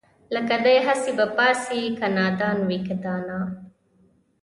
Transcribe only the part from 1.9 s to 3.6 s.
که نادان وي که دانا